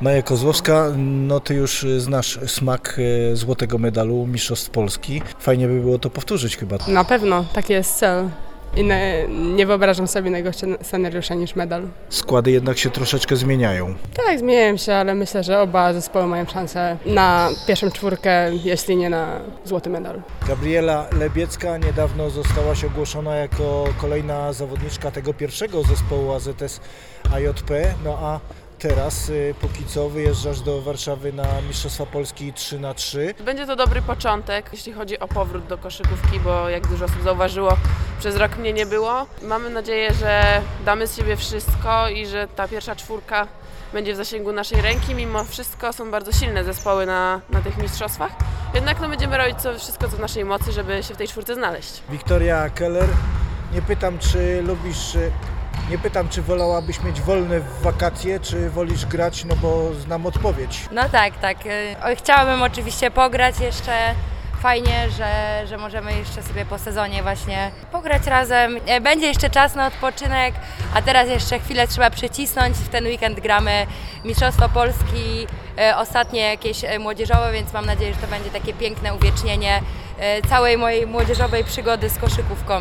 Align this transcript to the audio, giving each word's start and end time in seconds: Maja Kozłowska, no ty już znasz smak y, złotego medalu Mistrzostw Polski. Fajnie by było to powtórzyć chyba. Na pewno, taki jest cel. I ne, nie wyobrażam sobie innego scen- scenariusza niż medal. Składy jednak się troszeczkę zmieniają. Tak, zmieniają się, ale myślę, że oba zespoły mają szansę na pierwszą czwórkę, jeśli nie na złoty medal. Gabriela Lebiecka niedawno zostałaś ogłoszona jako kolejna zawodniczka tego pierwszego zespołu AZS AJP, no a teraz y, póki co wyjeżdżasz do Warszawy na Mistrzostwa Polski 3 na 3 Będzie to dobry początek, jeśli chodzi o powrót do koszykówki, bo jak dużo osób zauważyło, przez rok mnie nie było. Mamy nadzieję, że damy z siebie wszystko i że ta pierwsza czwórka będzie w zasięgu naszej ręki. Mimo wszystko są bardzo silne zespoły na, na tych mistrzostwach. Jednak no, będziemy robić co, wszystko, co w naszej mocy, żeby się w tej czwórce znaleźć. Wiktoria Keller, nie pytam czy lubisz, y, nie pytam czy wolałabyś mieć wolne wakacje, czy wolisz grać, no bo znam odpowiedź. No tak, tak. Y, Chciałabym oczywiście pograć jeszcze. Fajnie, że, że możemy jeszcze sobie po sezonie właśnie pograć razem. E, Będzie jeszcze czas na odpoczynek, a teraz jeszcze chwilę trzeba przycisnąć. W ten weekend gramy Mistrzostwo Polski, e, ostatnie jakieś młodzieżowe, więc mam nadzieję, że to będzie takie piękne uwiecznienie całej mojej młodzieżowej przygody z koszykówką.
Maja 0.00 0.22
Kozłowska, 0.22 0.86
no 0.96 1.40
ty 1.40 1.54
już 1.54 1.86
znasz 1.98 2.38
smak 2.46 2.96
y, 3.32 3.36
złotego 3.36 3.78
medalu 3.78 4.26
Mistrzostw 4.26 4.70
Polski. 4.70 5.22
Fajnie 5.38 5.68
by 5.68 5.80
było 5.80 5.98
to 5.98 6.10
powtórzyć 6.10 6.56
chyba. 6.56 6.76
Na 6.88 7.04
pewno, 7.04 7.44
taki 7.54 7.72
jest 7.72 7.96
cel. 7.98 8.28
I 8.76 8.84
ne, 8.84 9.28
nie 9.28 9.66
wyobrażam 9.66 10.08
sobie 10.08 10.28
innego 10.28 10.50
scen- 10.50 10.76
scenariusza 10.84 11.34
niż 11.34 11.56
medal. 11.56 11.82
Składy 12.08 12.50
jednak 12.50 12.78
się 12.78 12.90
troszeczkę 12.90 13.36
zmieniają. 13.36 13.94
Tak, 14.26 14.38
zmieniają 14.38 14.76
się, 14.76 14.94
ale 14.94 15.14
myślę, 15.14 15.44
że 15.44 15.60
oba 15.60 15.92
zespoły 15.92 16.26
mają 16.26 16.46
szansę 16.46 16.96
na 17.06 17.48
pierwszą 17.66 17.90
czwórkę, 17.90 18.50
jeśli 18.64 18.96
nie 18.96 19.10
na 19.10 19.40
złoty 19.64 19.90
medal. 19.90 20.22
Gabriela 20.48 21.06
Lebiecka 21.18 21.78
niedawno 21.78 22.30
zostałaś 22.30 22.84
ogłoszona 22.84 23.36
jako 23.36 23.84
kolejna 24.00 24.52
zawodniczka 24.52 25.10
tego 25.10 25.34
pierwszego 25.34 25.82
zespołu 25.82 26.32
AZS 26.32 26.80
AJP, 27.32 27.94
no 28.04 28.18
a 28.20 28.40
teraz 28.78 29.28
y, 29.28 29.54
póki 29.60 29.84
co 29.84 30.08
wyjeżdżasz 30.08 30.60
do 30.60 30.82
Warszawy 30.82 31.32
na 31.32 31.46
Mistrzostwa 31.68 32.06
Polski 32.06 32.52
3 32.52 32.78
na 32.78 32.94
3 32.94 33.34
Będzie 33.44 33.66
to 33.66 33.76
dobry 33.76 34.02
początek, 34.02 34.68
jeśli 34.72 34.92
chodzi 34.92 35.18
o 35.18 35.28
powrót 35.28 35.66
do 35.66 35.78
koszykówki, 35.78 36.40
bo 36.40 36.68
jak 36.68 36.86
dużo 36.86 37.04
osób 37.04 37.22
zauważyło, 37.22 37.76
przez 38.18 38.36
rok 38.36 38.56
mnie 38.56 38.72
nie 38.72 38.86
było. 38.86 39.26
Mamy 39.42 39.70
nadzieję, 39.70 40.14
że 40.14 40.62
damy 40.84 41.06
z 41.06 41.16
siebie 41.16 41.36
wszystko 41.36 42.08
i 42.08 42.26
że 42.26 42.48
ta 42.56 42.68
pierwsza 42.68 42.96
czwórka 42.96 43.46
będzie 43.92 44.14
w 44.14 44.16
zasięgu 44.16 44.52
naszej 44.52 44.80
ręki. 44.82 45.14
Mimo 45.14 45.44
wszystko 45.44 45.92
są 45.92 46.10
bardzo 46.10 46.32
silne 46.32 46.64
zespoły 46.64 47.06
na, 47.06 47.40
na 47.50 47.60
tych 47.60 47.78
mistrzostwach. 47.78 48.32
Jednak 48.74 49.00
no, 49.00 49.08
będziemy 49.08 49.38
robić 49.38 49.58
co, 49.58 49.78
wszystko, 49.78 50.08
co 50.08 50.16
w 50.16 50.20
naszej 50.20 50.44
mocy, 50.44 50.72
żeby 50.72 51.02
się 51.02 51.14
w 51.14 51.16
tej 51.16 51.28
czwórce 51.28 51.54
znaleźć. 51.54 52.02
Wiktoria 52.10 52.70
Keller, 52.70 53.08
nie 53.74 53.82
pytam 53.82 54.18
czy 54.18 54.62
lubisz, 54.62 55.14
y, 55.14 55.32
nie 55.90 55.98
pytam 55.98 56.28
czy 56.28 56.42
wolałabyś 56.42 57.02
mieć 57.02 57.20
wolne 57.20 57.60
wakacje, 57.82 58.40
czy 58.40 58.70
wolisz 58.70 59.06
grać, 59.06 59.44
no 59.44 59.56
bo 59.56 59.94
znam 59.94 60.26
odpowiedź. 60.26 60.80
No 60.92 61.08
tak, 61.08 61.38
tak. 61.38 61.66
Y, 61.66 62.16
Chciałabym 62.16 62.62
oczywiście 62.62 63.10
pograć 63.10 63.60
jeszcze. 63.60 64.14
Fajnie, 64.60 65.10
że, 65.10 65.62
że 65.66 65.76
możemy 65.78 66.18
jeszcze 66.18 66.42
sobie 66.42 66.64
po 66.64 66.78
sezonie 66.78 67.22
właśnie 67.22 67.70
pograć 67.92 68.26
razem. 68.26 68.76
E, 68.86 69.00
Będzie 69.00 69.26
jeszcze 69.26 69.50
czas 69.50 69.74
na 69.74 69.86
odpoczynek, 69.86 70.54
a 70.94 71.02
teraz 71.02 71.28
jeszcze 71.28 71.58
chwilę 71.58 71.88
trzeba 71.88 72.10
przycisnąć. 72.10 72.76
W 72.76 72.88
ten 72.88 73.04
weekend 73.04 73.40
gramy 73.40 73.86
Mistrzostwo 74.24 74.68
Polski, 74.68 75.46
e, 75.78 75.96
ostatnie 75.96 76.40
jakieś 76.40 76.80
młodzieżowe, 77.00 77.52
więc 77.52 77.72
mam 77.72 77.86
nadzieję, 77.86 78.14
że 78.14 78.20
to 78.20 78.26
będzie 78.26 78.50
takie 78.50 78.74
piękne 78.74 79.14
uwiecznienie 79.14 79.80
całej 80.48 80.78
mojej 80.78 81.06
młodzieżowej 81.06 81.64
przygody 81.64 82.10
z 82.10 82.18
koszykówką. 82.18 82.80